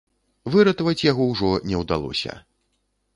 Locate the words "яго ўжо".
1.11-1.51